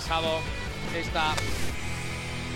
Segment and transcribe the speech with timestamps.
[0.00, 0.38] pasado
[0.98, 1.34] esta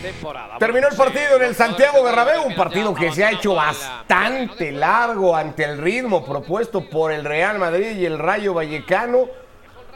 [0.00, 0.56] temporada.
[0.58, 5.36] Terminó el partido en el Santiago Bernabéu, un partido que se ha hecho bastante largo
[5.36, 9.26] ante el ritmo propuesto por el Real Madrid y el Rayo Vallecano,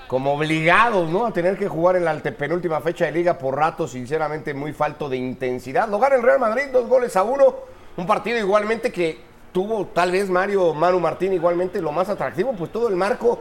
[0.08, 1.24] como obligados ¿no?
[1.24, 5.08] a tener que jugar en la antepenúltima fecha de liga por rato, sinceramente muy falto
[5.08, 5.88] de intensidad.
[5.88, 7.54] Lo gana el Real Madrid, dos goles a uno,
[7.96, 9.22] un partido igualmente que
[9.52, 13.38] tuvo tal vez Mario Manu Martín igualmente lo más atractivo, pues todo el marco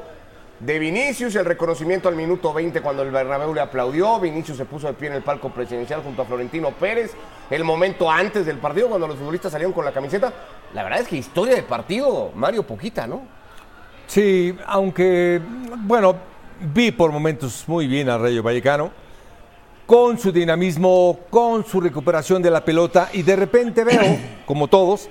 [0.59, 4.87] de Vinicius, el reconocimiento al minuto 20 cuando el Bernabéu le aplaudió, Vinicius se puso
[4.87, 7.11] de pie en el palco presidencial junto a Florentino Pérez,
[7.49, 10.33] el momento antes del partido cuando los futbolistas salieron con la camiseta,
[10.73, 13.21] la verdad es que historia de partido, Mario, poquita, ¿no?
[14.07, 15.39] Sí, aunque,
[15.79, 16.15] bueno,
[16.73, 18.91] vi por momentos muy bien a Rayo Vallecano,
[19.85, 25.07] con su dinamismo, con su recuperación de la pelota, y de repente veo, como todos,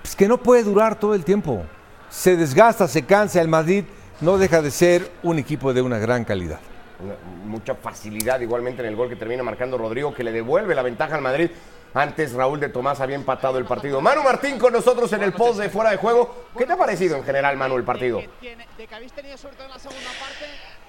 [0.00, 1.64] pues que no puede durar todo el tiempo.
[2.08, 3.84] Se desgasta, se cansa el Madrid
[4.20, 6.60] no deja de ser un equipo de una gran calidad.
[7.44, 11.16] mucha facilidad igualmente en el gol que termina marcando Rodrigo, que le devuelve la ventaja
[11.16, 11.50] al Madrid.
[11.92, 14.00] Antes Raúl de Tomás había empatado el partido.
[14.00, 16.46] Manu Martín con nosotros en el post de fuera de juego.
[16.56, 18.20] ¿Qué te ha parecido en general, Manu, el partido?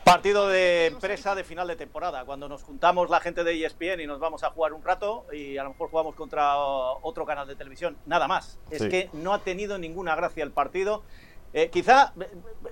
[0.03, 4.07] Partido de empresa de final de temporada, cuando nos juntamos la gente de ESPN y
[4.07, 7.55] nos vamos a jugar un rato y a lo mejor jugamos contra otro canal de
[7.55, 8.57] televisión, nada más.
[8.69, 11.03] Es que no ha tenido ninguna gracia el partido.
[11.53, 12.27] Eh, quizá eh,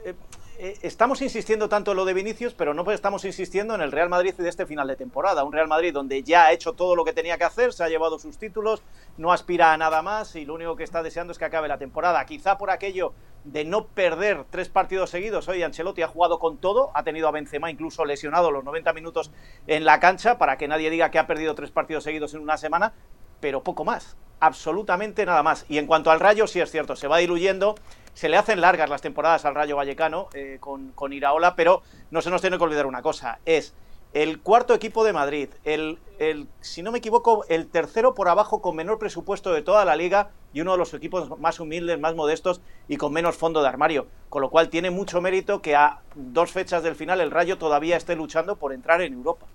[0.06, 0.14] eh,
[0.60, 4.34] estamos insistiendo tanto en lo de Vinicius, pero no estamos insistiendo en el Real Madrid
[4.34, 5.44] de este final de temporada.
[5.44, 7.90] Un Real Madrid donde ya ha hecho todo lo que tenía que hacer, se ha
[7.90, 8.84] llevado sus títulos,
[9.18, 11.78] no aspira a nada más y lo único que está deseando es que acabe la
[11.78, 12.26] temporada.
[12.26, 15.48] Quizá por aquello de no perder tres partidos seguidos.
[15.48, 19.32] Hoy Ancelotti ha jugado con todo, ha tenido a Benzema incluso lesionado los 90 minutos
[19.68, 22.58] en la cancha para que nadie diga que ha perdido tres partidos seguidos en una
[22.58, 22.94] semana,
[23.40, 25.66] pero poco más, absolutamente nada más.
[25.70, 27.76] Y en cuanto al Rayo, sí es cierto, se va diluyendo
[28.16, 32.22] se le hacen largas las temporadas al Rayo Vallecano eh, con, con, Iraola, pero no
[32.22, 33.76] se nos tiene que olvidar una cosa, es
[34.14, 38.62] el cuarto equipo de Madrid, el, el, si no me equivoco, el tercero por abajo
[38.62, 42.16] con menor presupuesto de toda la liga y uno de los equipos más humildes, más
[42.16, 46.00] modestos y con menos fondo de armario, con lo cual tiene mucho mérito que a
[46.16, 49.48] dos fechas del final el Rayo todavía esté luchando por entrar en Europa.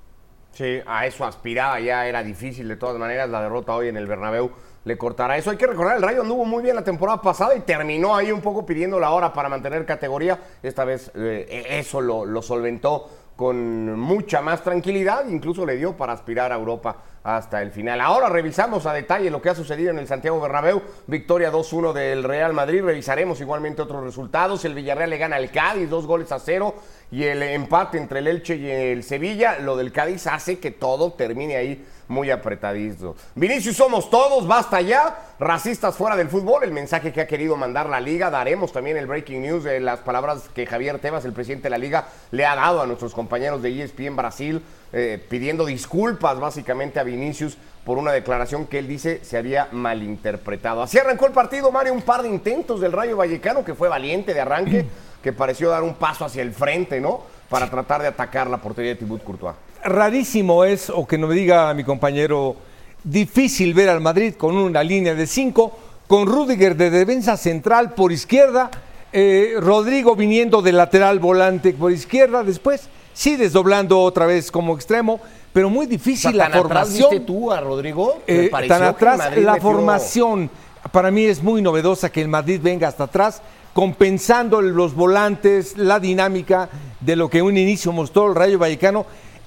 [0.53, 4.07] Sí, a eso aspiraba, ya era difícil de todas maneras la derrota hoy en el
[4.07, 4.51] Bernabéu
[4.85, 5.51] le cortará eso.
[5.51, 8.41] Hay que recordar, el Rayo anduvo muy bien la temporada pasada y terminó ahí un
[8.41, 10.39] poco pidiendo la hora para mantener categoría.
[10.63, 13.09] Esta vez eh, eso lo, lo solventó
[13.41, 17.99] con mucha más tranquilidad, incluso le dio para aspirar a Europa hasta el final.
[18.03, 22.23] Ahora revisamos a detalle lo que ha sucedido en el Santiago Bernabéu, victoria 2-1 del
[22.23, 26.39] Real Madrid, revisaremos igualmente otros resultados, el Villarreal le gana al Cádiz, dos goles a
[26.39, 26.75] cero,
[27.11, 31.15] y el empate entre el Elche y el Sevilla, lo del Cádiz hace que todo
[31.15, 33.15] termine ahí muy apretadito.
[33.37, 35.17] Vinicius somos todos, basta ya.
[35.39, 38.31] Racistas fuera del fútbol, el mensaje que ha querido mandar la liga.
[38.31, 41.79] Daremos también el breaking news de las palabras que Javier Tebas, el presidente de la
[41.79, 44.61] liga, le ha dado a nuestros compañeros de ESPN Brasil,
[44.93, 50.83] eh, pidiendo disculpas básicamente a Vinicius por una declaración que él dice se había malinterpretado.
[50.83, 54.35] Así arrancó el partido, Mario, un par de intentos del Rayo Vallecano que fue valiente
[54.35, 54.85] de arranque,
[55.23, 57.23] que pareció dar un paso hacia el frente, ¿no?
[57.49, 59.55] Para tratar de atacar la portería de Thibaut Courtois
[59.85, 62.57] rarísimo es, o que no me diga mi compañero,
[63.03, 65.77] difícil ver al Madrid con una línea de cinco,
[66.07, 68.71] con Rudiger de defensa central por izquierda,
[69.13, 75.21] eh, Rodrigo viniendo de lateral volante por izquierda, después sí desdoblando otra vez como extremo,
[75.53, 77.07] pero muy difícil la formación.
[77.07, 78.23] Atrás tú a Rodrigo?
[78.27, 80.51] Eh, tan atrás, la formación
[80.93, 83.43] para mí es muy novedosa que el Madrid venga hasta atrás,
[83.75, 86.69] compensando los volantes, la dinámica
[87.01, 89.07] de lo que un inicio mostró el Rayo Vallecano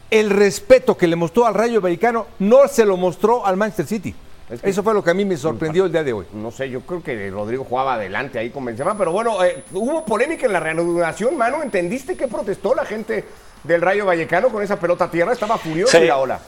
[0.10, 4.16] el respeto que le mostró al Rayo Vallecano no se lo mostró al Manchester City.
[4.62, 6.26] Eso fue lo que a mí me sorprendió el día de hoy.
[6.34, 10.06] No sé, yo creo que Rodrigo jugaba adelante ahí con Benzema, pero bueno, eh, hubo
[10.06, 11.64] polémica en la reanudación, mano.
[11.64, 13.24] ¿Entendiste qué protestó la gente
[13.64, 15.34] del Rayo Vallecano con esa pelota a tierra?
[15.34, 16.40] Estaba furioso la ola.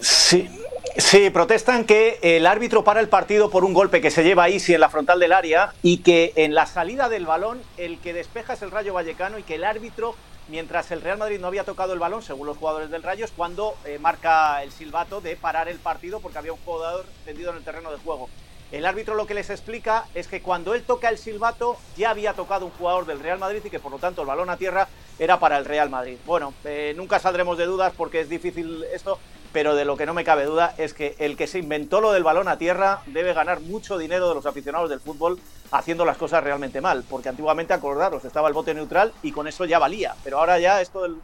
[0.00, 0.48] Sí,
[0.96, 4.62] Sí, protestan que el árbitro para el partido por un golpe que se lleva ahí
[4.68, 8.52] en la frontal del área y que en la salida del balón el que despeja
[8.52, 10.14] es el Rayo Vallecano y que el árbitro
[10.48, 13.32] mientras el Real Madrid no había tocado el balón, según los jugadores del Rayo, es
[13.32, 17.58] cuando eh, marca el silbato de parar el partido porque había un jugador tendido en
[17.58, 18.28] el terreno de juego.
[18.72, 22.32] El árbitro lo que les explica es que cuando él toca el silbato ya había
[22.32, 24.88] tocado un jugador del Real Madrid y que por lo tanto el balón a tierra
[25.18, 26.16] era para el Real Madrid.
[26.24, 29.18] Bueno, eh, nunca saldremos de dudas porque es difícil esto,
[29.52, 32.12] pero de lo que no me cabe duda es que el que se inventó lo
[32.12, 35.38] del balón a tierra debe ganar mucho dinero de los aficionados del fútbol
[35.70, 39.66] haciendo las cosas realmente mal, porque antiguamente, acordaros, estaba el bote neutral y con eso
[39.66, 41.16] ya valía, pero ahora ya esto del,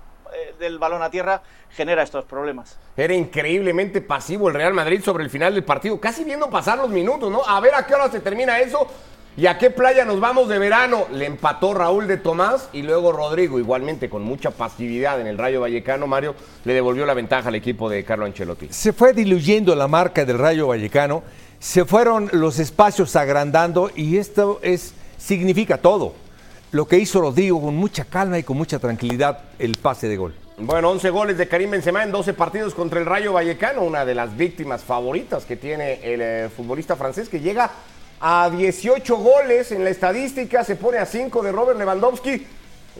[0.59, 2.79] del balón a tierra genera estos problemas.
[2.97, 6.89] Era increíblemente pasivo el Real Madrid sobre el final del partido, casi viendo pasar los
[6.89, 7.43] minutos, ¿no?
[7.47, 8.87] A ver a qué hora se termina eso.
[9.37, 11.07] ¿Y a qué playa nos vamos de verano?
[11.13, 15.61] Le empató Raúl de Tomás y luego Rodrigo, igualmente con mucha pasividad en el Rayo
[15.61, 16.35] Vallecano, Mario,
[16.65, 18.67] le devolvió la ventaja al equipo de Carlo Ancelotti.
[18.71, 21.23] Se fue diluyendo la marca del Rayo Vallecano,
[21.61, 26.15] se fueron los espacios agrandando y esto es, significa todo.
[26.73, 30.35] Lo que hizo Rodrigo con mucha calma y con mucha tranquilidad el pase de gol.
[30.59, 34.15] Bueno, 11 goles de Karim Benzema en 12 partidos contra el Rayo Vallecano, una de
[34.15, 37.70] las víctimas favoritas que tiene el eh, futbolista francés que llega
[38.20, 42.44] a 18 goles en la estadística, se pone a 5 de Robert Lewandowski.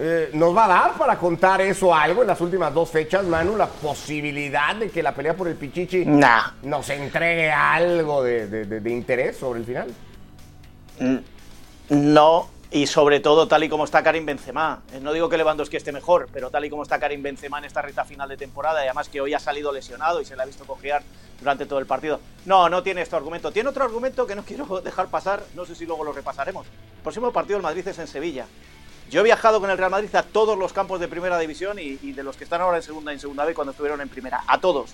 [0.01, 3.57] Eh, ¿Nos va a dar para contar eso algo en las últimas dos fechas, Manu?
[3.57, 6.53] La posibilidad de que la pelea por el Pichichi Nah.
[6.63, 9.89] nos entregue algo de, de- de- de interés sobre el final.
[11.91, 14.83] No, y sobre todo tal y como está Karim Benzema.
[14.93, 17.65] Eh, No digo que Lewandowski esté mejor, pero tal y como está Karim Benzema en
[17.65, 20.43] esta recta final de temporada, y además que hoy ha salido lesionado y se le
[20.43, 21.03] ha visto cojear
[21.41, 22.21] durante todo el partido.
[22.45, 23.53] No, no tiene este argumento.
[23.53, 26.67] Tiene otro argumento que no quiero dejar pasar, no sé si luego lo repasaremos.
[26.67, 28.47] El próximo partido del Madrid es en Sevilla.
[29.11, 31.95] Yo he viajado con el Real Madrid a todos los campos de primera división y,
[31.97, 34.45] de los que están ahora en segunda y en segunda B cuando estuvieron en primera.
[34.47, 34.91] A todos.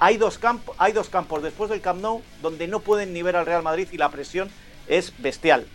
[0.00, 3.36] Hay dos, campo- hay dos campos después del Camp Nou donde no pueden ni ver
[3.36, 4.48] al Real Madrid y la presión
[4.86, 5.66] es bestial.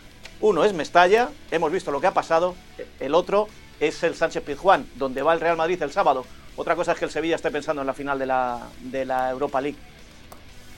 [0.44, 2.54] Uno es Mestalla, hemos visto lo que ha pasado.
[3.00, 3.48] El otro
[3.80, 6.26] es el Sánchez Pizjuán, donde va el Real Madrid el sábado.
[6.58, 9.30] Otra cosa es que el Sevilla esté pensando en la final de la, de la
[9.30, 9.78] Europa League.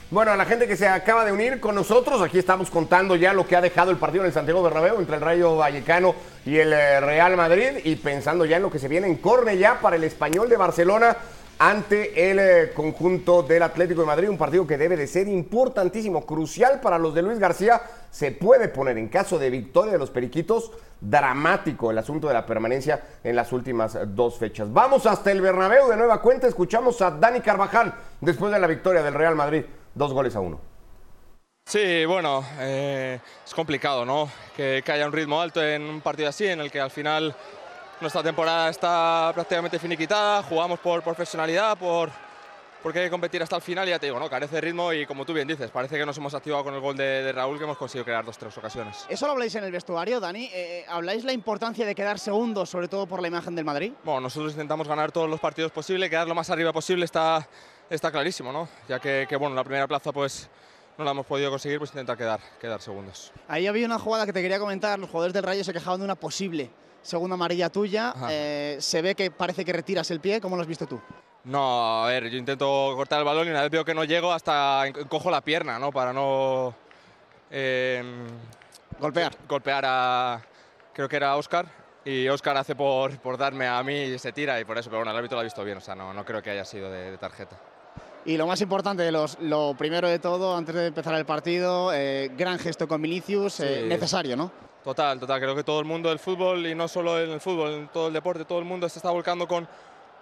[0.08, 3.32] Bueno, a la gente que se acaba de unir con nosotros, aquí estamos contando ya
[3.32, 6.14] lo que ha dejado el partido en el Santiago Bernabéu entre el Rayo Vallecano
[6.44, 9.58] y el eh, Real Madrid y pensando ya en lo que se viene en corne
[9.58, 11.16] ya para el Español de Barcelona
[11.58, 16.26] ante el eh, conjunto del Atlético de Madrid, un partido que debe de ser importantísimo,
[16.26, 17.80] crucial para los de Luis García,
[18.10, 22.46] se puede poner en caso de victoria de los Periquitos dramático el asunto de la
[22.46, 24.72] permanencia en las últimas dos fechas.
[24.72, 29.02] Vamos hasta el Bernabéu de nueva cuenta, escuchamos a Dani Carvajal después de la victoria
[29.02, 29.64] del Real Madrid,
[29.94, 30.60] dos goles a uno.
[31.66, 34.30] Sí, bueno, eh, es complicado, ¿no?
[34.56, 37.34] Que, que haya un ritmo alto en un partido así, en el que al final
[38.00, 42.10] nuestra temporada está prácticamente finiquitada, jugamos por profesionalidad, por
[42.82, 44.30] porque hay que competir hasta el final y ya te digo, ¿no?
[44.30, 46.80] Carece de ritmo y como tú bien dices, parece que nos hemos activado con el
[46.80, 49.04] gol de, de Raúl que hemos conseguido crear dos tres ocasiones.
[49.08, 50.48] Eso lo habláis en el vestuario, Dani.
[50.52, 53.92] Eh, ¿Habláis la importancia de quedar segundos, sobre todo por la imagen del Madrid?
[54.04, 57.48] Bueno, nosotros intentamos ganar todos los partidos posibles, quedar lo más arriba posible está,
[57.90, 58.68] está clarísimo, ¿no?
[58.88, 60.48] Ya que, que, bueno, la primera plaza pues
[60.98, 63.32] no la hemos podido conseguir, pues intentar quedar, quedar segundos.
[63.48, 64.98] Ahí había una jugada que te quería comentar.
[64.98, 66.70] Los jugadores del Rayo se quejaban de una posible
[67.02, 68.14] segunda amarilla tuya.
[68.30, 70.40] Eh, se ve que parece que retiras el pie.
[70.40, 71.00] ¿Cómo lo has visto tú?
[71.44, 74.32] No, a ver, yo intento cortar el balón y una vez veo que no llego
[74.32, 75.92] hasta cojo la pierna, ¿no?
[75.92, 76.74] Para no
[77.50, 78.02] eh,
[78.98, 79.36] Golpear.
[79.48, 80.42] golpear a,
[80.92, 81.66] creo que era Oscar,
[82.04, 84.98] y Oscar hace por, por darme a mí y se tira y por eso, pero
[85.00, 86.90] bueno, el árbitro lo ha visto bien, o sea, no, no creo que haya sido
[86.90, 87.56] de, de tarjeta.
[88.26, 91.92] Y lo más importante, de los, lo primero de todo, antes de empezar el partido,
[91.94, 93.88] eh, gran gesto con Vinicius, eh, Sí.
[93.88, 94.50] necesario, ¿no?
[94.82, 97.72] Total, total, creo que todo el mundo del fútbol y no solo en el fútbol,
[97.72, 99.68] en todo el deporte, todo el mundo se está volcando con,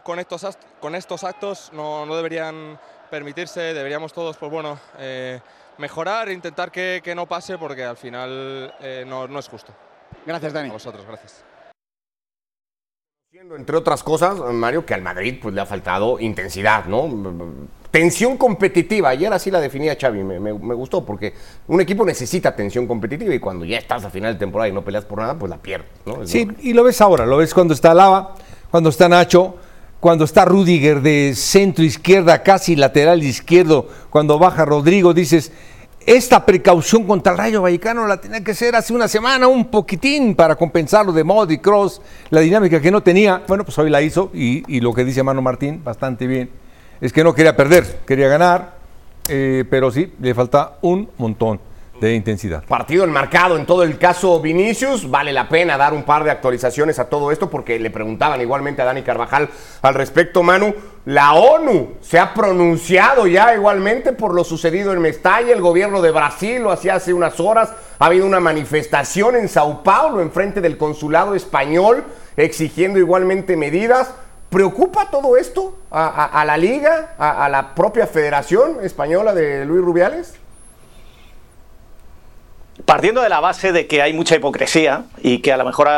[0.03, 0.47] con, estos,
[0.81, 2.79] con estos actos, no, no deberían
[3.11, 5.41] permitirse, deberíamos todos, pues bueno, eh,
[5.79, 9.73] mejorar, intentar que, que no pase porque al final eh, no, no es justo.
[10.27, 10.69] Gracias, Dani.
[10.69, 11.45] A vosotros, gracias.
[13.33, 17.09] Entre otras cosas, Mario, que al Madrid pues, le ha faltado intensidad, ¿no?
[17.95, 19.11] Tensión competitiva.
[19.11, 21.33] Ayer así la definía Xavi, me, me- me gustó, porque
[21.69, 24.83] un equipo necesita tensión competitiva y cuando ya estás a final de temporada y no
[24.83, 25.87] peleas por nada, pues la pierdes,
[26.25, 28.35] Sí, y lo ves ahora, lo ves cuando está Lava,
[28.73, 29.55] cuando está Nacho,
[30.01, 35.53] cuando está Rudiger de centro izquierda, casi lateral izquierdo, cuando baja Rodrigo, dices,
[36.05, 40.35] esta precaución contra el Rayo Vallecano la tenía que hacer hace una semana, un poquitín,
[40.35, 43.45] para compensarlo de Modric, Cross, la dinámica que no tenía.
[43.47, 46.51] Bueno, pues hoy la hizo y, y lo que dice Mano Martín, bastante bien,
[47.01, 48.75] es que no quería perder, quería ganar,
[49.29, 51.61] eh, pero sí, le falta un montón
[52.01, 52.65] de intensidad.
[52.65, 55.09] Partido enmarcado en todo el caso Vinicius.
[55.09, 58.83] Vale la pena dar un par de actualizaciones a todo esto porque le preguntaban igualmente
[58.83, 59.49] a Dani Carvajal
[59.83, 60.75] al respecto, Manu.
[61.07, 65.53] La ONU se ha pronunciado ya igualmente por lo sucedido en Mestalla.
[65.53, 67.73] El gobierno de Brasil lo hacía hace unas horas.
[67.99, 72.05] Ha habido una manifestación en Sao Paulo en frente del consulado español
[72.37, 74.15] exigiendo igualmente medidas.
[74.55, 80.37] ¿Preocupa todo esto a, la liga, a, la propia Federación Española de Luis Rubiales?
[82.85, 85.89] Partiendo de la base de que hay mucha hipocresía y que a lo mejor,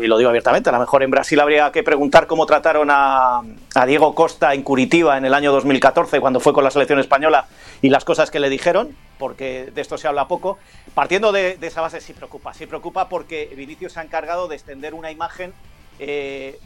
[0.00, 3.42] y lo digo abiertamente, a lo mejor en Brasil habría que preguntar cómo trataron a,
[3.84, 7.48] Diego Costa en Curitiba en el año 2014 cuando fue con la selección española
[7.82, 10.56] y las cosas que le dijeron, porque de esto se habla poco.
[10.94, 14.54] Partiendo de, de esa base sí preocupa, sí preocupa porque Vinicius se ha encargado de
[14.54, 15.52] extender una imagen
[15.98, 16.60] eh,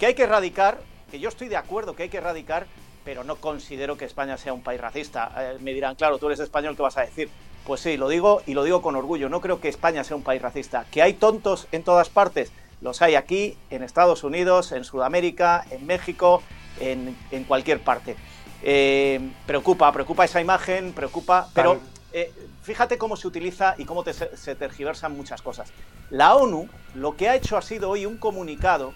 [0.00, 0.78] que hay que erradicar,
[1.10, 2.66] que yo estoy de acuerdo que hay que erradicar,
[3.04, 5.30] pero no considero que España sea un país racista.
[5.36, 7.28] Eh, me dirán, claro, tú eres español, ¿qué vas a decir?
[7.66, 9.28] Pues sí, lo digo y lo digo con orgullo.
[9.28, 10.86] No creo que España sea un país racista.
[10.90, 15.84] Que hay tontos en todas partes, los hay aquí, en Estados Unidos, en Sudamérica, en
[15.86, 16.42] México,
[16.80, 18.16] en, en cualquier parte.
[18.62, 21.78] Eh, preocupa, preocupa esa imagen, preocupa, pero
[22.14, 25.70] eh, fíjate cómo se utiliza y cómo te- se tergiversan muchas cosas.
[26.08, 28.94] La ONU lo que ha hecho ha sido hoy un comunicado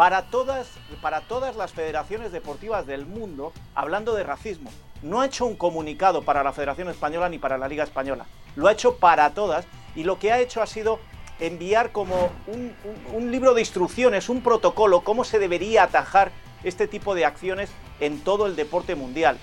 [0.00, 0.66] para todas,
[1.02, 4.70] para todas las federaciones deportivas del mundo hablando de racismo.
[5.02, 8.24] No ha hecho un comunicado para la Federación Española ni para la Liga Española.
[8.56, 11.00] Lo ha hecho para todas y lo que ha hecho ha sido
[11.38, 16.30] enviar como un, un- un libro de instrucciones, un protocolo, cómo se debería atajar
[16.64, 17.68] este tipo de acciones
[18.00, 19.36] en todo el deporte mundial.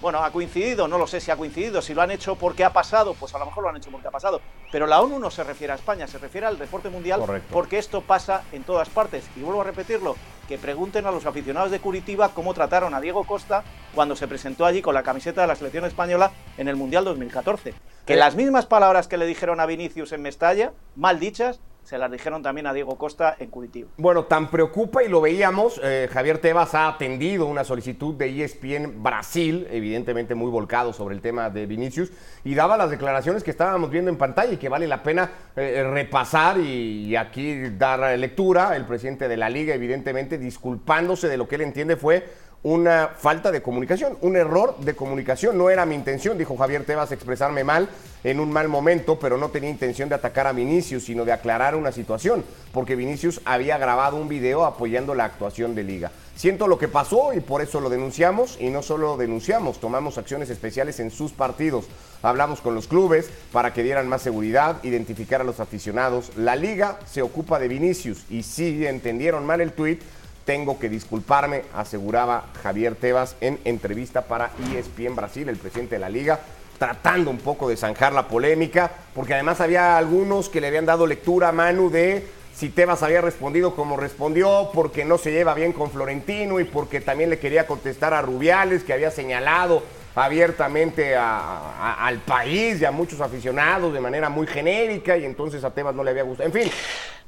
[0.00, 2.72] Bueno, ha coincidido, no lo sé si ha coincidido, si lo han hecho porque ha
[2.72, 4.40] pasado, pues a lo mejor lo han hecho porque ha pasado.
[4.72, 7.48] Pero la ONU no se refiere a España, se refiere al deporte mundial Correcto.
[7.52, 9.24] porque esto pasa en todas partes.
[9.36, 10.16] Y vuelvo a repetirlo,
[10.48, 13.62] que pregunten a los aficionados de Curitiba cómo trataron a Diego Costa
[13.94, 17.74] cuando se presentó allí con la camiseta de la selección española en el Mundial 2014.
[18.06, 18.16] Que Eh.
[18.16, 22.40] las mismas palabras que le dijeron a Vinicius en Mestalla, mal dichas, se las dijeron
[22.40, 23.90] también a Diego Costa en Curitiba.
[23.96, 29.02] Bueno, tan preocupa y lo veíamos, eh, Javier Tebas ha atendido una solicitud de ESPN
[29.02, 32.12] Brasil, evidentemente muy volcado sobre el tema de Vinicius,
[32.44, 35.82] y daba las declaraciones que estábamos viendo en pantalla y que vale la pena eh,
[35.82, 38.76] repasar y aquí dar lectura.
[38.76, 42.24] El presidente de la liga, evidentemente, disculpándose de lo que él entiende fue
[42.62, 45.56] una falta de comunicación, un error de comunicación.
[45.56, 47.88] No era mi intención, dijo Javier Tebas, expresarme mal
[48.22, 51.74] en un mal momento, pero no tenía intención de atacar a Vinicius, sino de aclarar
[51.74, 56.12] una situación, porque Vinicius había grabado un video apoyando la actuación de Liga.
[56.36, 60.18] Siento lo que pasó y por eso lo denunciamos, y no solo lo denunciamos, tomamos
[60.18, 61.86] acciones especiales en sus partidos.
[62.22, 66.36] Hablamos con los clubes para que dieran más seguridad, identificar a los aficionados.
[66.36, 70.02] La Liga se ocupa de Vinicius y si entendieron mal el tuit,
[70.50, 76.08] tengo que disculparme, aseguraba Javier Tebas en entrevista para ESPN Brasil, el presidente de la
[76.08, 76.40] liga,
[76.76, 81.06] tratando un poco de zanjar la polémica, porque además había algunos que le habían dado
[81.06, 85.72] lectura a Manu de si Tebas había respondido como respondió, porque no se lleva bien
[85.72, 89.84] con Florentino y porque también le quería contestar a Rubiales, que había señalado
[90.16, 95.62] abiertamente a- a- al país y a muchos aficionados de manera muy genérica y entonces
[95.62, 96.48] a Tebas no le había gustado.
[96.48, 96.68] En fin,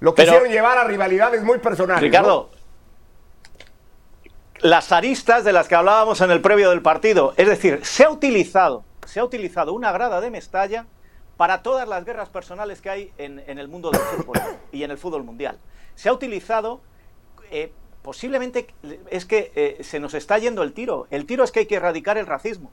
[0.01, 2.01] lo quisieron llevar a rivalidades muy personales.
[2.51, 2.62] ¿no?
[4.63, 8.11] Las aristas de las que hablábamos en el previo del partido, es decir, se ha
[8.11, 10.87] utilizado, se ha utilizado una grada de Mestalla
[11.37, 14.39] para todas las guerras personales que hay en, en el mundo del fútbol
[14.71, 15.59] y en el fútbol mundial.
[15.97, 16.81] Se ha utilizado,
[17.51, 18.73] eh, posiblemente
[19.11, 21.09] es que eh, se nos está yendo el tiro.
[21.11, 22.71] El tiro es que hay que erradicar el racismo.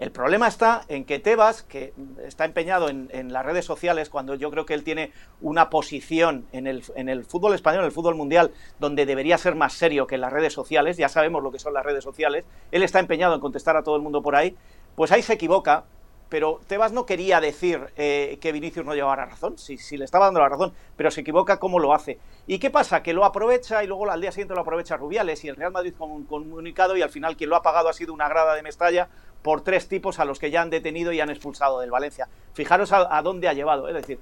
[0.00, 1.92] El problema está en que Tebas, que
[2.24, 6.66] está empeñado en, las redes sociales, cuando yo creo que él tiene una posición en
[6.66, 10.14] el, en el fútbol español, en el fútbol mundial, donde debería ser más serio que
[10.14, 13.34] en las redes sociales, ya sabemos lo que son las redes sociales, él está empeñado
[13.34, 14.56] en contestar a todo el mundo por ahí,
[14.96, 15.84] pues ahí se equivoca,
[16.30, 20.26] pero Tebas no quería decir eh, que Vinicius no llevara razón, si, si le estaba
[20.26, 22.18] dando la razón, pero se equivoca cómo lo hace.
[22.46, 23.02] ¿Y qué pasa?
[23.02, 25.92] Que lo aprovecha y luego al día siguiente lo aprovecha Rubiales y el Real Madrid
[25.98, 28.62] con un comunicado y al final quien lo ha pagado ha sido una grada de
[28.62, 29.08] Mestalla
[29.42, 32.28] por tres tipos a los que ya han detenido y han expulsado del Valencia.
[32.52, 34.18] Fijaros a, dónde ha llevado, es decir,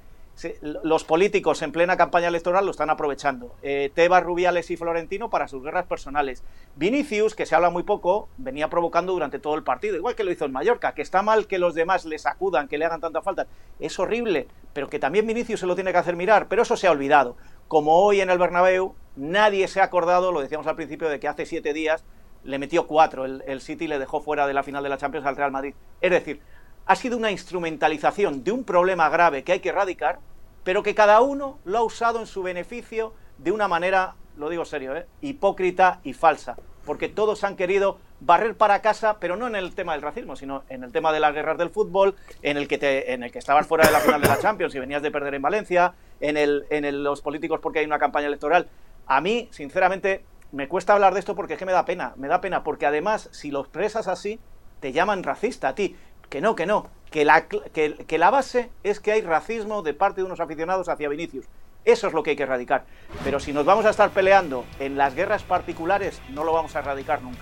[0.62, 3.56] los políticos en plena campaña electoral lo están aprovechando.
[3.62, 6.44] Eh, Tebas, Rubiales y Florentino para sus guerras personales.
[6.76, 10.30] Vinicius, que se habla muy poco, venía provocando durante todo el partido, igual que lo
[10.30, 13.20] hizo en Mallorca, que está mal que los demás le sacudan, que le hagan tanta
[13.20, 13.48] falta.
[13.80, 16.86] Es horrible, pero que también Vinicius se lo tiene que hacer mirar, pero eso se
[16.86, 17.36] ha olvidado.
[17.66, 21.26] Como hoy en el Bernabéu, nadie se ha acordado, lo decíamos al principio, de que
[21.26, 22.04] hace siete días
[22.44, 25.26] le metió cuatro, el, el City le dejó fuera de la final de la Champions
[25.26, 25.74] al Real Madrid.
[26.00, 26.40] Es decir,
[26.86, 30.20] ha sido una instrumentalización de un problema grave que hay que erradicar,
[30.64, 34.64] pero que cada uno lo ha usado en su beneficio de una manera, lo digo
[34.64, 35.06] serio, ¿eh?
[35.20, 36.56] hipócrita y falsa.
[36.84, 40.64] Porque todos han querido barrer para casa, pero no en el tema del racismo, sino
[40.70, 43.38] en el tema de las guerras del fútbol, en el que, te, en el que
[43.38, 46.36] estabas fuera de la final de la Champions y venías de perder en Valencia, en,
[46.36, 48.68] el, en los políticos porque hay una campaña electoral.
[49.06, 52.28] A mí, sinceramente, me cuesta hablar de esto porque es que me da pena, me
[52.28, 54.40] da pena, porque además, si lo expresas así,
[54.80, 55.96] te llaman racista a ti.
[56.28, 59.94] Que no, que no, que la, que, que la base es que hay racismo de
[59.94, 61.46] parte de unos aficionados hacia Vinicius.
[61.84, 62.84] Eso es lo que hay que erradicar.
[63.24, 66.80] Pero si nos vamos a estar peleando en las guerras particulares, no lo vamos a
[66.80, 67.40] erradicar nunca.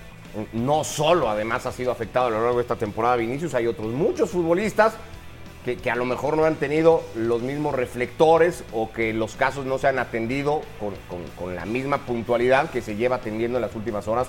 [0.53, 3.87] No solo, además, ha sido afectado a lo largo de esta temporada Vinicius, hay otros
[3.87, 4.95] muchos futbolistas
[5.75, 9.77] que, a lo mejor no han tenido los mismos reflectores o que los casos no
[9.77, 10.61] se han atendido
[11.37, 14.27] con la misma puntualidad que se lleva atendiendo en las últimas horas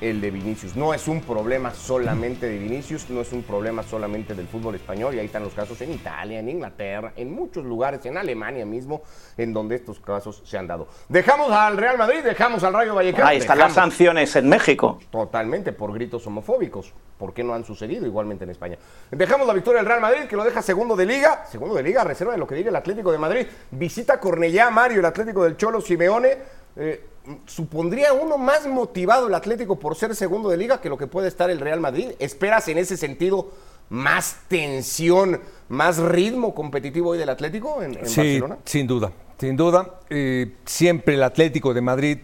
[0.00, 0.76] el de Vinicius.
[0.76, 5.14] No es un problema solamente de Vinicius, no es un problema solamente del fútbol español,
[5.14, 9.02] y ahí están los casos en Italia, en Inglaterra, en muchos lugares, en Alemania mismo,
[9.36, 10.88] en donde estos casos se han dado.
[11.08, 13.28] Dejamos al Real Madrid, dejamos al Rayo Vallecano.
[13.28, 14.98] Ahí están las sanciones en México.
[15.10, 16.92] Totalmente, por gritos homofóbicos.
[17.18, 18.78] ¿Por qué no han sucedido igualmente en España?
[19.10, 21.44] Dejamos la victoria del Real Madrid, que lo deja segundo de liga.
[21.44, 23.46] Segundo de liga, reserva de lo que diga el Atlético de Madrid.
[23.72, 26.38] Visita Cornellá, Mario, el Atlético del Cholo Simeone.
[26.76, 27.04] Eh,
[27.46, 31.28] ¿Supondría uno más motivado el Atlético por ser segundo de liga que lo que puede
[31.28, 32.10] estar el Real Madrid?
[32.18, 33.50] ¿Esperas en ese sentido
[33.88, 38.58] más tensión, más ritmo competitivo hoy del Atlético en, en Sí, Barcelona?
[38.64, 40.00] sin duda, sin duda.
[40.08, 42.18] Eh, siempre el Atlético de Madrid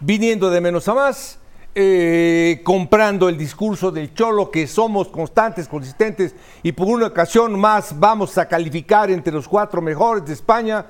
[0.00, 1.38] viniendo de menos a más,
[1.74, 7.98] eh, comprando el discurso del Cholo que somos constantes, consistentes y por una ocasión más
[7.98, 10.86] vamos a calificar entre los cuatro mejores de España.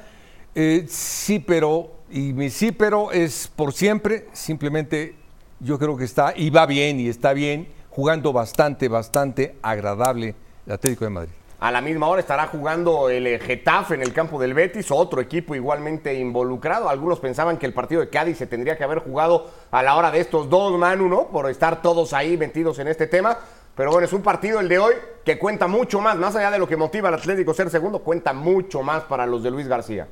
[0.55, 5.15] Eh, sí, pero, y mi sí, pero es por siempre, simplemente
[5.61, 10.35] yo creo que está, y va bien, y está bien, jugando bastante, bastante agradable
[10.67, 11.33] el Atlético de Madrid.
[11.61, 15.21] A la misma hora estará jugando el eh, Getafe en el campo del Betis, otro
[15.21, 16.89] equipo igualmente involucrado.
[16.89, 20.13] Algunos pensaban que el partido de Cádiz se tendría que haber jugado a la hora
[20.13, 21.27] de estos dos, Manu, ¿no?
[21.27, 23.37] Por estar todos ahí metidos en este tema.
[23.75, 26.61] Pero bueno, es un partido el de hoy que cuenta mucho más, más allá de
[26.61, 30.07] lo que motiva al Atlético ser segundo, cuenta mucho más para los de Luis García.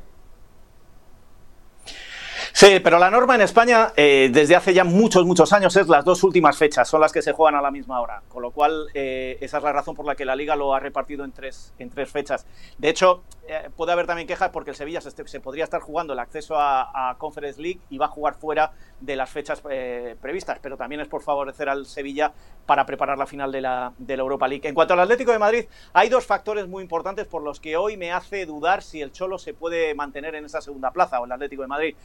[2.59, 6.07] Sí, pero la norma en España eh, desde hace ya muchos, muchos años es las
[6.07, 8.23] dos últimas fechas, son las que se juegan a la misma hora.
[8.31, 10.81] Con lo cual, eh, esa es la razón por la que la Liga lo ha
[10.81, 12.47] repartido en tres, en tres fechas.
[12.79, 16.19] De hecho, eh, puede haber también quejas porque el Sevilla se, podría estar jugando el
[16.19, 20.59] acceso a, a Conference League y va a jugar fuera de las fechas eh, previstas,
[20.61, 22.33] pero también es por favorecer al Sevilla
[22.65, 24.67] para preparar la final de la, de la Europa League.
[24.67, 27.97] En cuanto al Atlético de Madrid, hay dos factores muy importantes por los que hoy
[27.97, 31.33] me hace dudar si el Cholo se puede mantener en esa segunda plaza o el
[31.33, 31.97] Atlético de Madrid.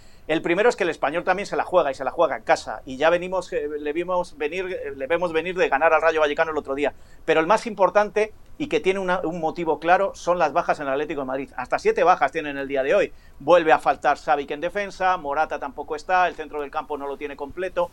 [0.42, 2.82] Primero es que el español también se la juega y se la juega en casa.
[2.86, 6.20] Y ya venimos, eh, le vimos venir, eh, le vemos venir de ganar al Rayo
[6.20, 6.94] Vallecano el otro día.
[7.26, 10.94] Pero el más importante y que tiene un motivo claro son las bajas en el
[10.94, 11.50] Atlético de Madrid.
[11.56, 13.12] Hasta siete bajas tienen el día de hoy.
[13.40, 17.18] Vuelve a faltar Savic en defensa, Morata tampoco está, el centro del campo no lo
[17.18, 17.90] tiene completo.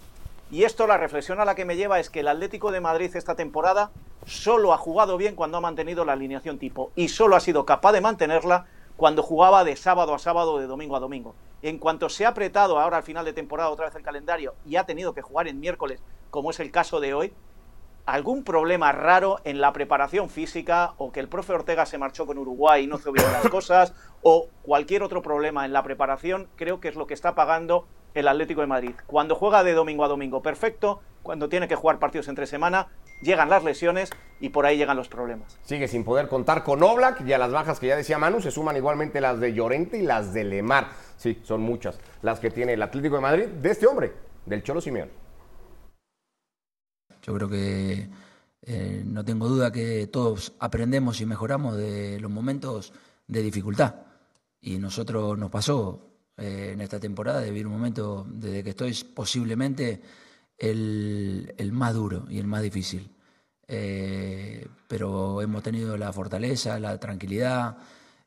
[0.50, 3.14] Y esto, la reflexión a la que me lleva es que el Atlético de Madrid
[3.14, 3.90] esta temporada
[4.26, 7.92] solo ha jugado bien cuando ha mantenido la alineación tipo y solo ha sido capaz
[7.92, 11.34] de mantenerla cuando jugaba de sábado a sábado, de domingo a domingo.
[11.62, 14.76] En cuanto se ha apretado ahora al final de temporada otra vez el calendario y
[14.76, 17.32] ha tenido que jugar en miércoles, como es el caso de hoy,
[18.06, 22.38] algún problema raro en la preparación física o que el profe Ortega se marchó con
[22.38, 26.80] Uruguay y no hizo bien las cosas o cualquier otro problema en la preparación, creo
[26.80, 28.94] que es lo que está pagando el Atlético de Madrid.
[29.06, 31.00] Cuando juega de domingo a domingo, perfecto.
[31.22, 32.88] Cuando tiene que jugar partidos entre semana,
[33.22, 35.59] llegan las lesiones y por ahí llegan los problemas.
[35.62, 38.50] Sigue sin poder contar con Oblak y a las bajas que ya decía Manu se
[38.50, 40.88] suman igualmente las de Llorente y las de Lemar.
[41.16, 44.12] Sí, son muchas las que tiene el Atlético de Madrid de este hombre,
[44.46, 45.11] del Cholo Simeone.
[47.22, 48.09] Yo creo que
[48.62, 52.92] eh, no tengo duda que todos aprendemos y mejoramos de los momentos
[53.26, 53.94] de dificultad.
[54.61, 58.94] Y nosotros nos pasó eh, en esta temporada de vivir un momento desde que estoy
[59.14, 60.00] posiblemente
[60.59, 63.11] el, más duro y el más difícil.
[63.66, 67.77] Eh, pero hemos tenido la fortaleza, la tranquilidad,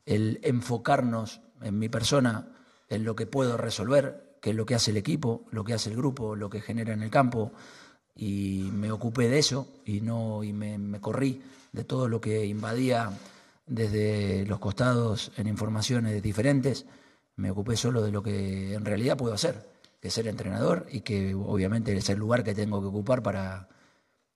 [0.06, 2.48] el enfocarnos en mi persona,
[2.88, 5.90] en lo que puedo resolver, que es lo que hace el equipo, lo que hace
[5.90, 7.52] el grupo, lo que genera en el campo.
[8.14, 11.42] Y me ocupé de eso y no y me, me corrí
[11.72, 13.10] de todo lo que invadía
[13.66, 16.86] desde los costados en informaciones diferentes.
[17.36, 19.71] Me ocupé solo de lo que en realidad puedo hacer
[20.02, 23.68] que es ser entrenador y que obviamente es el lugar que tengo que ocupar para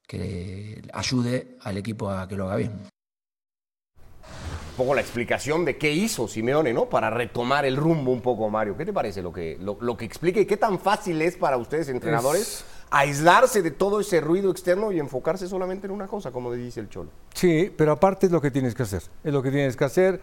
[0.07, 5.93] que ayude al equipo a que lo haga bien Un poco la explicación de qué
[5.93, 6.89] hizo Simeone, ¿no?
[6.89, 8.77] Para retomar el rumbo un poco, Mario.
[8.77, 11.57] ¿Qué te parece lo que, lo, lo que explica y qué tan fácil es para
[11.57, 16.53] ustedes, entrenadores, aislarse de todo ese ruido externo y enfocarse solamente en una cosa, como
[16.53, 17.11] dice el Cholo?
[17.35, 19.03] Sí, pero aparte es lo que tienes que hacer.
[19.25, 20.21] Es lo que tienes que hacer.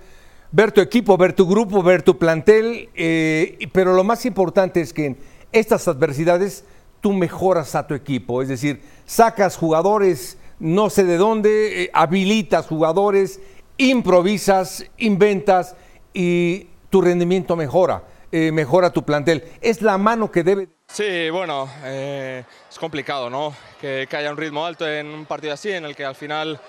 [0.53, 2.89] Ver tu equipo, ver tu grupo, ver tu plantel.
[2.95, 5.17] eh, pero lo más importante es que en
[5.53, 6.65] estas adversidades
[6.99, 8.41] tú mejoras a tu equipo.
[8.41, 13.39] Es decir, sacas jugadores no sé de dónde, eh, habilitas jugadores,
[13.77, 15.75] improvisas, inventas
[16.13, 18.03] y tu rendimiento mejora.
[18.35, 19.43] eh, mejora tu plantel.
[19.61, 20.67] Es la mano que debe.
[20.87, 23.53] Sí, bueno, eh, es complicado, ¿no?
[23.79, 26.59] Que, que haya un ritmo alto en un partido así, en el que al final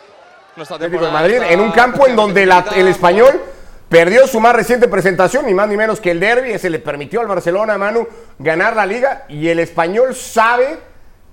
[0.56, 3.40] nuestra de temporada Madrid, está en un campo en donde la- el español
[3.88, 7.20] perdió su más reciente presentación, ni más ni menos que el derby, ese le permitió
[7.20, 8.06] al Barcelona, Manu,
[8.38, 10.78] ganar la liga, y el español sabe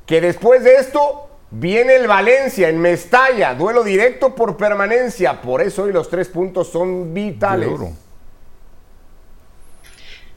[0.06, 5.84] que después de esto viene el Valencia en Mestalla, duelo directo por permanencia, por eso
[5.84, 7.70] hoy los tres puntos son vitales.
[7.70, 7.92] Duro.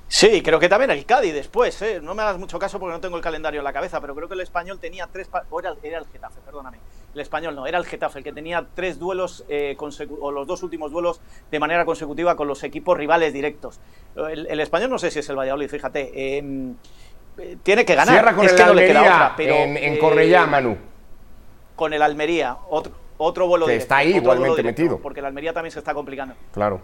[0.09, 2.01] Sí, creo que también el Cádiz después, ¿eh?
[2.01, 4.29] no me hagas mucho caso porque no tengo el calendario en la cabeza, pero creo
[4.29, 6.79] que el español tenía tres, o era, era el Getafe, perdóname,
[7.15, 9.77] el español no, era el Getafe el que tenía tres duelos, eh,
[10.21, 13.81] o los dos últimos duelos de manera consecutiva con los equipos rivales directos.
[14.17, 16.75] El, español no sé si es el Valladolid, fíjate, em,
[17.39, 18.15] eh, tiene que ganar.
[18.15, 20.47] Cierra con es el que Almería no le queda otra, pero, en, en Cornellá, eh,
[20.47, 20.77] Manu.
[21.77, 24.99] Con el Almería, otro, otro vuelo Que directo, está ahí igualmente directo, metido.
[24.99, 26.35] Porque el Almería también se está complicando.
[26.53, 26.81] Claro.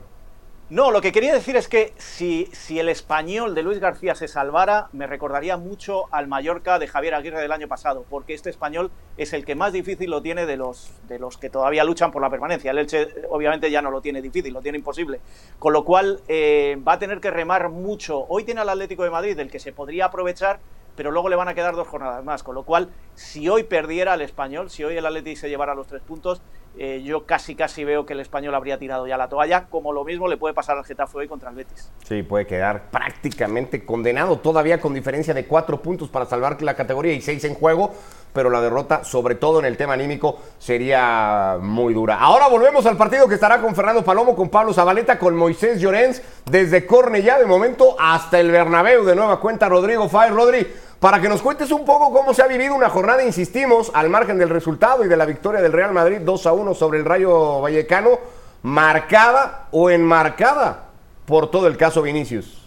[0.70, 4.28] No, lo que quería decir es que si, si, el español de Luis García se
[4.28, 8.92] salvara, me recordaría mucho al Mallorca de Javier Aguirre del año pasado, porque este español
[9.16, 12.22] es el que más difícil lo tiene de los, de los que todavía luchan por
[12.22, 12.70] la permanencia.
[12.70, 15.20] El Elche obviamente ya no lo tiene difícil, lo tiene imposible.
[15.58, 18.24] Con lo cual eh, va a tener que remar mucho.
[18.28, 20.60] Hoy tiene al Atlético de Madrid, del que se podría aprovechar,
[20.94, 22.44] pero luego le van a quedar dos jornadas más.
[22.44, 25.88] Con lo cual, si hoy perdiera el español, si hoy el Atlético se llevara los
[25.88, 26.42] tres puntos,
[26.78, 30.04] eh, yo casi casi veo que el español habría tirado ya la toalla, como lo
[30.04, 31.90] mismo le puede pasar al Getafe hoy contra el Betis.
[32.04, 37.12] Sí, puede quedar prácticamente condenado, todavía con diferencia de cuatro puntos para salvar la categoría
[37.12, 37.92] y seis en juego,
[38.32, 42.18] pero la derrota, sobre todo en el tema anímico, sería muy dura.
[42.18, 46.22] Ahora volvemos al partido que estará con Fernando Palomo, con Pablo Zabaleta, con Moisés Llorens,
[46.46, 50.30] desde Cornellá de momento hasta el Bernabéu, de nueva cuenta Rodrigo Fay.
[50.30, 50.66] Rodri,
[51.00, 54.36] para que nos cuentes un poco cómo se ha vivido una jornada, insistimos, al margen
[54.36, 57.62] del resultado y de la victoria del Real Madrid 2 a 1 sobre el Rayo
[57.62, 58.18] Vallecano,
[58.62, 60.90] marcada o enmarcada
[61.24, 62.60] por todo el caso Vinicius.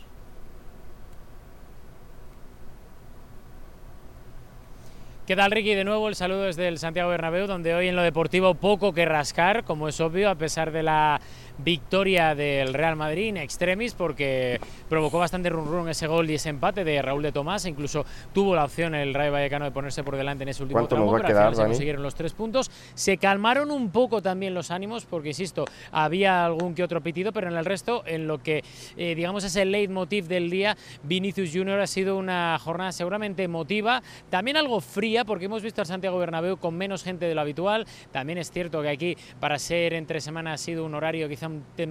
[5.28, 5.74] ¿Qué tal, Ricky?
[5.74, 9.06] De nuevo el saludo desde el Santiago Bernabéu, donde hoy en lo deportivo poco que
[9.06, 11.22] rascar, como es obvio, a pesar de la
[11.58, 16.50] victoria del Real Madrid en extremis porque provocó bastante run run ese gol y ese
[16.50, 20.18] empate de Raúl de Tomás, incluso tuvo la opción el Rayo Vallecano de ponerse por
[20.18, 22.72] delante en ese último tramo, pero al final se consiguieron los tres puntos.
[22.94, 27.48] Se calmaron un poco también los ánimos porque, insisto, había algún que otro pitido, pero
[27.48, 28.64] en el resto, en lo que
[28.98, 34.02] eh, digamos es el leitmotiv del día, Vinicius Junior ha sido una jornada seguramente emotiva,
[34.30, 37.86] también algo fría porque hemos visto al Santiago Bernabéu con menos gente de lo habitual,
[38.12, 41.90] también es cierto que aquí para ser entre semana ha sido un horario quizá ทำเป็น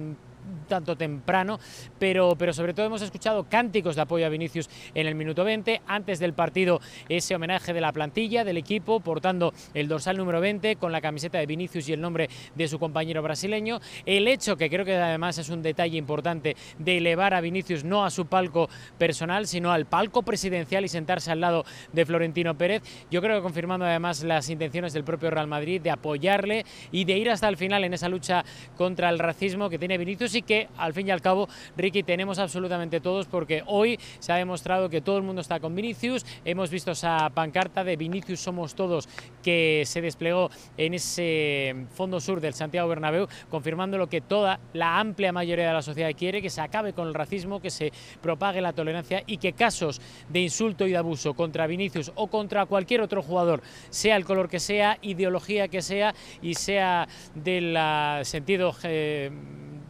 [0.67, 1.59] tanto temprano,
[1.99, 5.81] pero, pero sobre todo hemos escuchado cánticos de apoyo a Vinicius en el minuto 20,
[5.87, 6.79] antes del partido
[7.09, 11.37] ese homenaje de la plantilla, del equipo, portando el dorsal número 20 con la camiseta
[11.37, 15.37] de Vinicius y el nombre de su compañero brasileño, el hecho que creo que además
[15.37, 19.85] es un detalle importante de elevar a Vinicius no a su palco personal, sino al
[19.85, 24.49] palco presidencial y sentarse al lado de Florentino Pérez, yo creo que confirmando además las
[24.49, 28.09] intenciones del propio Real Madrid de apoyarle y de ir hasta el final en esa
[28.09, 28.43] lucha
[28.77, 32.39] contra el racismo que tiene Vinicius y que al fin y al cabo, Ricky, tenemos
[32.39, 36.25] absolutamente todos porque hoy se ha demostrado que todo el mundo está con Vinicius.
[36.45, 39.07] Hemos visto esa pancarta de Vinicius somos todos
[39.41, 44.99] que se desplegó en ese fondo sur del Santiago Bernabéu, confirmando lo que toda la
[44.99, 47.91] amplia mayoría de la sociedad quiere, que se acabe con el racismo, que se
[48.21, 52.65] propague la tolerancia y que casos de insulto y de abuso contra Vinicius o contra
[52.65, 57.77] cualquier otro jugador, sea el color que sea, ideología que sea y sea del
[58.25, 59.31] sentido eh,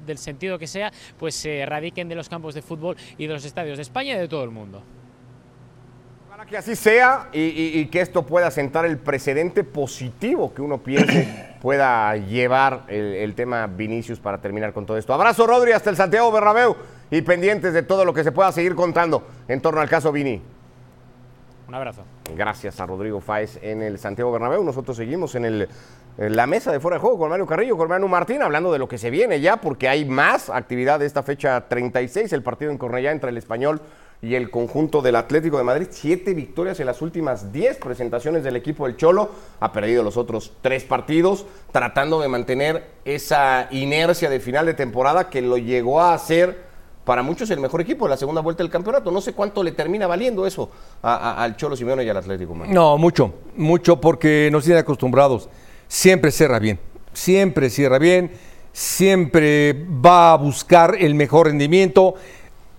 [0.05, 3.45] del sentido que sea, pues se erradiquen de los campos de fútbol y de los
[3.45, 4.83] estadios de España y de todo el mundo.
[6.29, 11.55] Para que así sea y, que esto pueda sentar el precedente positivo que uno piense
[11.61, 15.13] pueda llevar el, tema Vinicius para terminar con todo esto.
[15.13, 16.75] Abrazo, Rodri, hasta el Santiago Bernabéu
[17.11, 20.41] y pendientes de todo lo que se pueda seguir contando en torno al caso Vini.
[21.67, 22.03] Un abrazo.
[22.35, 24.63] Gracias a Rodrigo Fáez en el Santiago Bernabéu.
[24.63, 25.69] Nosotros seguimos en el
[26.17, 28.87] la mesa de fuera de juego con Mario Carrillo, con Manu Martín, hablando de lo
[28.87, 32.77] que se viene ya, porque hay más actividad de esta fecha 36, el partido en
[32.77, 33.81] Cornellá entre el español
[34.21, 35.87] y el conjunto del Atlético de Madrid.
[35.89, 39.31] Siete victorias en las últimas diez presentaciones del equipo del Cholo.
[39.59, 45.31] Ha perdido los otros tres partidos, tratando de mantener esa inercia de final de temporada
[45.31, 46.72] que lo llegó a hacer
[47.05, 49.11] para muchos el mejor equipo la segunda vuelta del campeonato.
[49.11, 50.69] No sé cuánto le termina valiendo eso
[51.01, 52.55] al Cholo Simeone y al Atlético.
[52.67, 55.49] No, mucho, mucho porque nos tienen acostumbrados
[55.93, 56.79] siempre cierra bien,
[57.13, 58.31] siempre cierra bien,
[58.71, 62.15] siempre va a buscar el mejor rendimiento,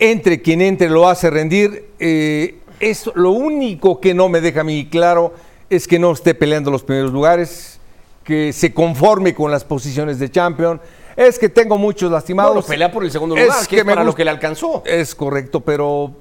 [0.01, 1.91] entre quien entre lo hace rendir.
[2.01, 5.33] Eh, es lo único que no me deja a mí claro
[5.71, 7.79] es que no esté peleando los primeros lugares,
[8.25, 10.81] que se conforme con las posiciones de champion.
[11.16, 12.55] Es que tengo muchos lastimados.
[12.55, 14.83] Bueno, pelea por el segundo lugar, es que, es para lo que le alcanzó.
[14.85, 16.12] Es correcto, pero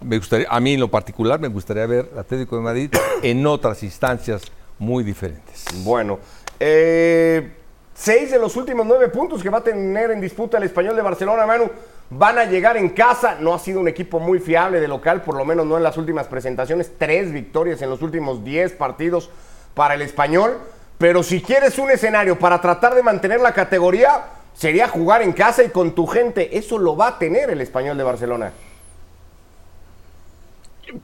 [0.00, 2.90] me gustaría, a mí en lo particular me gustaría ver Atlético de Madrid
[3.22, 4.42] en otras instancias
[4.78, 5.64] muy diferentes.
[5.82, 6.18] Bueno,
[6.60, 7.52] eh,
[7.94, 11.02] seis de los últimos nueve puntos que va a tener en disputa el español de
[11.02, 11.70] Barcelona, Manu,
[12.10, 13.36] van a llegar en casa.
[13.40, 15.96] No ha sido un equipo muy fiable de local, por lo menos no en las
[15.96, 16.92] últimas presentaciones.
[16.98, 19.30] Tres victorias en los últimos diez partidos
[19.74, 20.58] para el español.
[20.98, 25.62] Pero si quieres un escenario para tratar de mantener la categoría, sería jugar en casa
[25.62, 26.58] y con tu gente.
[26.58, 28.52] Eso lo va a tener el español de Barcelona.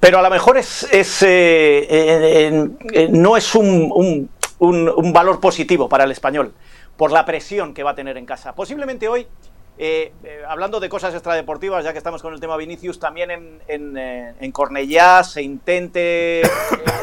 [0.01, 4.29] pero a lo mejor es, es eh, eh, eh, no es un,
[5.13, 6.53] valor positivo para el español
[6.97, 8.53] por la presión que va a tener en casa.
[8.53, 9.29] Posiblemente hoy,
[10.49, 14.53] hablando de cosas extradeportivas, ya que estamos con el tema Vinicius, también en, en, en
[14.53, 16.43] Cornellá se intente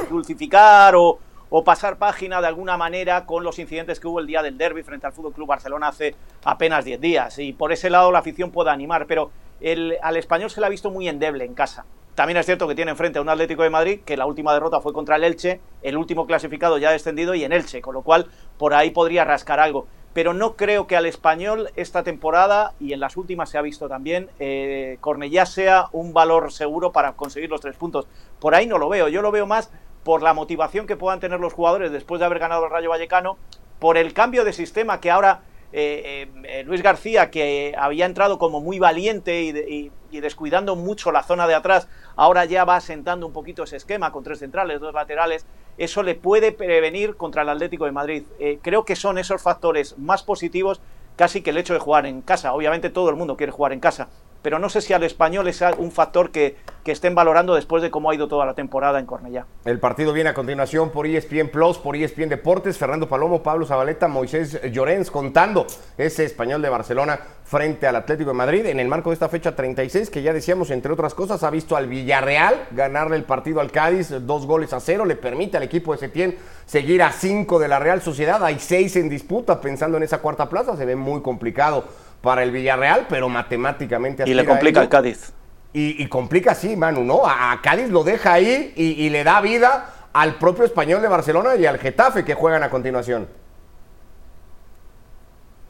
[0.10, 1.20] dulcificar o,
[1.54, 4.84] o pasar página de alguna manera con los incidentes que hubo el día del derby
[4.84, 7.40] frente al Fútbol Club Barcelona hace apenas 10 días.
[7.40, 10.70] Y por ese lado la afición puede animar, pero el, al español se le ha
[10.70, 11.86] visto muy endeble en casa.
[12.16, 14.80] También es cierto que tiene enfrente a un Atlético de Madrid que la última derrota
[14.80, 18.28] fue contra el Elche, el último clasificado ya descendido y en Elche, con lo cual
[18.58, 19.88] por ahí podría rascar algo.
[20.14, 23.90] Pero no creo que al español esta temporada, y en las últimas se ha visto
[23.90, 28.08] también, eh, Cornellá sea un valor seguro para conseguir los tres puntos.
[28.40, 29.72] Por ahí no lo veo, yo lo veo más
[30.04, 33.38] por la motivación que puedan tener los jugadores después de haber ganado el Rayo Vallecano,
[33.80, 35.42] por el cambio de sistema que ahora
[35.74, 41.48] eh, eh, Luis García, que había entrado como muy valiente y, descuidando mucho la zona
[41.48, 41.88] de atrás,
[42.18, 45.46] ahora ya va asentando un poquito ese esquema con tres centrales, dos laterales,
[45.78, 48.24] eso le puede prevenir contra el Atlético de Madrid.
[48.38, 50.82] Eh, creo que son esos factores más positivos
[51.16, 52.54] casi que el hecho de jugar en casa.
[52.54, 54.10] Obviamente todo el mundo quiere jugar en casa,
[54.42, 57.92] pero no sé si al español es un factor que, que, estén valorando después de
[57.92, 59.46] cómo ha ido toda la temporada en Cornellá.
[59.66, 64.08] El partido viene a continuación por ESPN Plus, por ESPN Deportes, Fernando Palomo, Pablo Zabaleta,
[64.08, 68.66] Moisés Llorens contando ese español de Barcelona frente al Atlético de Madrid.
[68.66, 71.76] En el marco de esta fecha 36 que ya decíamos, entre otras cosas, ha visto
[71.76, 75.92] al Villarreal ganarle el partido al Cádiz, dos goles a cero, le permite al equipo
[75.92, 80.04] de Setién seguir a cinco de la Real Sociedad, hay seis en disputa pensando en
[80.04, 81.84] esa cuarta plaza, se ve muy complicado
[82.22, 84.24] para el Villarreal, pero matemáticamente...
[84.28, 85.34] Y le complica al Cádiz.
[85.74, 87.22] Y, complica, sí, Manu, ¿no?
[87.26, 91.66] A, Cádiz lo deja ahí y, le da vida al propio español de Barcelona y
[91.66, 93.28] al Getafe que juegan a continuación.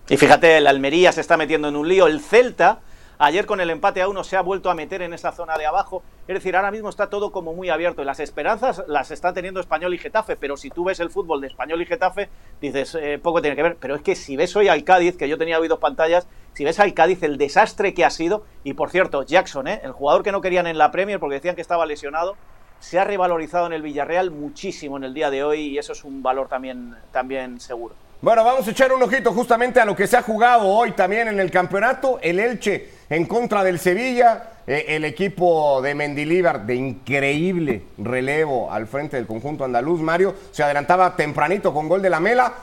[0.09, 2.79] Y fíjate, el Almería se está metiendo en un lío, el Celta
[3.23, 5.67] Ayer con el empate a uno se ha vuelto a meter en esa zona de
[5.67, 6.01] abajo.
[6.27, 8.01] Es decir, ahora mismo está todo como muy abierto.
[8.01, 11.39] Y las esperanzas las está teniendo Español y Getafe, pero si tú ves el fútbol
[11.39, 13.77] de Español y Getafe, dices, eh, poco tiene que ver.
[13.79, 16.79] Pero es que si ves hoy al Cádiz, que yo tenía oído pantallas, si ves
[16.79, 19.81] al Cádiz el desastre que ha sido, y por cierto, Jackson, ¿eh?
[19.83, 22.35] el jugador que no querían en la Premier porque decían que estaba lesionado,
[22.79, 26.03] se ha revalorizado en el Villarreal muchísimo en el día de hoy y eso es
[26.03, 27.95] un valor también, también seguro.
[28.21, 31.27] Bueno, vamos a echar un ojito justamente a lo que se ha jugado hoy también
[31.27, 32.19] en el campeonato.
[32.21, 34.43] El Elche en contra del Sevilla.
[34.67, 40.01] Eh, el equipo de Mendilíbar de increíble relevo al frente del conjunto andaluz.
[40.01, 42.53] Mario se adelantaba tempranito con gol de la Mela.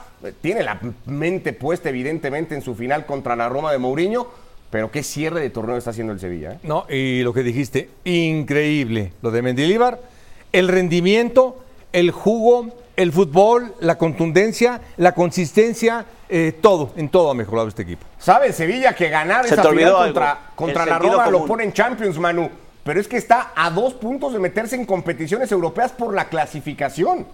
[0.41, 4.27] Tiene la mente puesta evidentemente en su final contra la Roma de Mourinho.
[4.69, 6.53] Pero qué cierre de torneo está haciendo el Sevilla.
[6.53, 6.59] ¿eh?
[6.61, 9.13] No, y lo que dijiste, increíble.
[9.21, 9.99] Lo de Mendilíbar,
[10.51, 17.33] el rendimiento, el jugo, el fútbol, la contundencia, la consistencia, eh, todo, en todo ha
[17.33, 18.05] mejorado este equipo.
[18.19, 22.49] ¿Sabes, Sevilla, que ganar esa final contra, contra la Roma lo pone en Champions, Manu?
[22.83, 27.25] Pero es que está a dos puntos de meterse en competiciones europeas por la clasificación.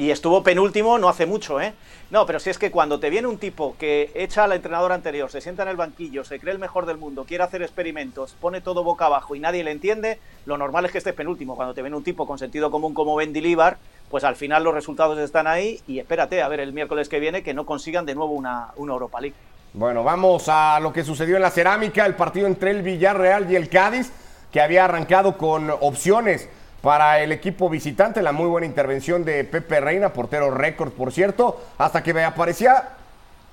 [0.00, 1.74] Y estuvo penúltimo no hace mucho, ¿eh?
[2.10, 5.30] No, pero si es que cuando te viene un tipo que echa al entrenador anterior,
[5.30, 8.62] se sienta en el banquillo, se cree el mejor del mundo, quiere hacer experimentos, pone
[8.62, 11.54] todo boca abajo y nadie le entiende, lo normal es que estés penúltimo.
[11.54, 13.76] Cuando te viene un tipo con sentido común como Ben Dilibar,
[14.10, 17.42] pues al final los resultados están ahí y espérate a ver el miércoles que viene
[17.42, 19.36] que no consigan de nuevo una, una Europa League.
[19.74, 23.56] Bueno, vamos a lo que sucedió en la cerámica, el partido entre el Villarreal y
[23.56, 24.10] el Cádiz,
[24.50, 26.48] que había arrancado con opciones
[26.80, 28.22] para el equipo visitante.
[28.22, 32.90] La muy buena intervención de Pepe Reina, portero récord, por cierto, hasta que me aparecía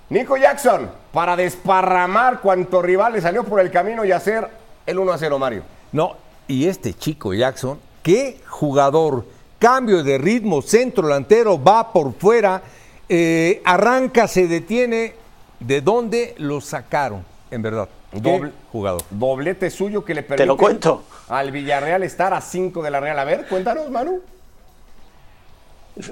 [0.09, 4.47] Nico Jackson para desparramar cuanto rival le salió por el camino y hacer
[4.85, 5.63] el 1 a 0, Mario.
[5.91, 6.15] No,
[6.47, 9.25] y este chico Jackson, qué jugador.
[9.59, 12.61] Cambio de ritmo, centro delantero, va por fuera,
[13.09, 15.15] eh, arranca, se detiene.
[15.59, 17.25] ¿De dónde lo sacaron?
[17.49, 17.89] En verdad.
[18.11, 19.01] Doble, jugador.
[19.09, 21.03] Doblete suyo que le permite lo cuento.
[21.29, 23.19] Al Villarreal estar a 5 de la Real.
[23.19, 24.21] A ver, cuéntanos, Manu.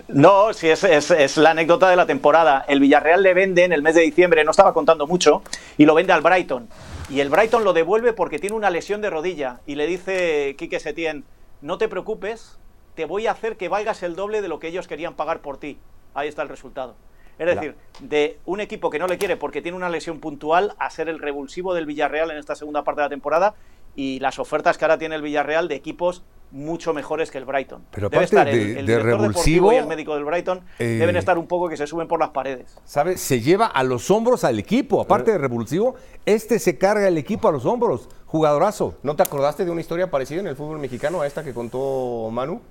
[0.07, 2.65] No, sí, es, es, la anécdota de la temporada.
[2.67, 5.43] El Villarreal le vende en el mes de diciembre, no estaba contando mucho,
[5.77, 6.67] y lo vende al Brighton.
[7.09, 9.59] Y el Brighton lo devuelve porque tiene una lesión de rodilla.
[9.67, 11.23] Y le dice Quique Setién,
[11.61, 12.57] no te preocupes,
[12.95, 15.57] te voy a hacer que valgas el doble de lo que ellos querían pagar por
[15.57, 15.77] ti.
[16.15, 16.95] Ahí está el resultado.
[17.37, 20.89] Es decir, de un equipo que no le quiere porque tiene una lesión puntual a
[20.89, 23.55] ser el revulsivo del Villarreal en esta segunda parte de la temporada
[23.95, 27.85] y las ofertas que ahora tiene el Villarreal de equipos mucho mejores que el Brighton.
[27.91, 31.47] Pero Debe estar el, de, revulsivo y el médico del Brighton eh, deben estar un
[31.47, 32.77] poco que se suben por las paredes.
[32.85, 33.19] ¿Sabes?
[33.19, 37.49] Se lleva a los hombros al equipo, aparte de revulsivo, este se carga el equipo
[37.49, 38.95] a los hombros, jugadorazo.
[39.03, 42.29] ¿No te acordaste de una historia parecida en el fútbol mexicano a esta que contó
[42.31, 42.61] Manu?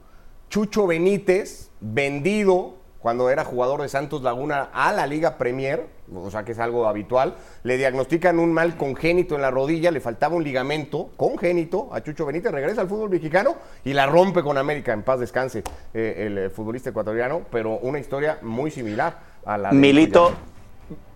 [0.48, 6.44] Chucho Benítez, vendido cuando era jugador de Santos Laguna a la Liga Premier, o sea
[6.44, 10.44] que es algo habitual, le diagnostican un mal congénito en la rodilla, le faltaba un
[10.44, 15.03] ligamento congénito a Chucho Benítez, regresa al fútbol mexicano y la rompe con América, en
[15.03, 19.77] paz descanse eh, el eh, futbolista ecuatoriano, pero una historia muy similar a la de
[19.77, 20.33] Milito.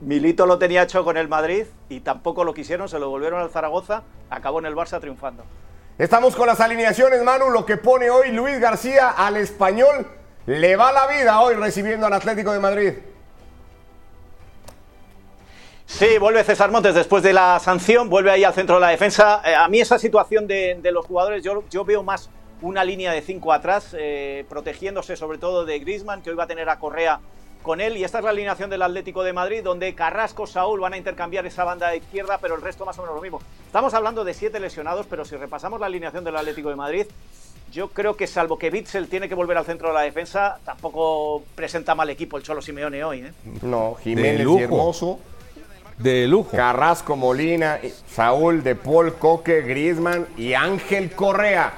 [0.00, 3.50] Milito lo tenía hecho con el Madrid y tampoco lo quisieron, se lo volvieron al
[3.50, 5.44] Zaragoza, acabó en el Barça triunfando.
[5.98, 10.06] Estamos con las alineaciones, Manu, lo que pone hoy Luis García al español.
[10.46, 12.92] Le va la vida hoy recibiendo al Atlético de Madrid.
[15.88, 19.40] Sí, vuelve César Montes después de la sanción, vuelve ahí al centro de la defensa.
[19.44, 22.28] Eh, a mí esa situación de, de los jugadores, yo, yo, veo más
[22.60, 26.46] una línea de cinco atrás, eh, protegiéndose sobre todo de Griezmann, que hoy va a
[26.46, 27.20] tener a Correa
[27.62, 27.96] con él.
[27.96, 31.46] Y esta es la alineación del Atlético de Madrid, donde Carrasco, Saúl van a intercambiar
[31.46, 33.40] esa banda de izquierda, pero el resto más o menos lo mismo.
[33.66, 37.06] Estamos hablando de siete lesionados, pero si repasamos la alineación del Atlético de Madrid,
[37.72, 41.42] yo creo que salvo que Bitzel tiene que volver al centro de la defensa, tampoco
[41.54, 43.20] presenta mal equipo el Cholo Simeone hoy.
[43.22, 43.32] ¿eh?
[43.62, 45.18] No, Jiménez y Hermoso.
[45.98, 46.56] De lujo.
[46.56, 47.80] Carrasco, Molina,
[48.14, 51.72] Saúl, De Paul, Coque, Griezmann y Ángel Correa.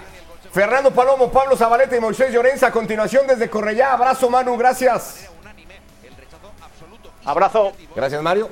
[0.53, 2.67] Fernando Palomo, Pablo Zabaleta y Moisés Llorenza.
[2.69, 3.93] A continuación desde Correya.
[3.93, 4.57] Abrazo, Manu.
[4.57, 5.29] Gracias.
[7.25, 7.73] Abrazo.
[7.95, 8.51] Gracias, Mario.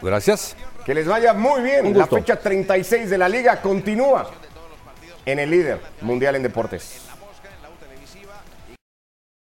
[0.00, 0.56] Gracias.
[0.84, 1.96] Que les vaya muy bien.
[1.96, 4.30] La fecha 36 de la liga continúa
[5.26, 7.09] en el líder mundial en deportes.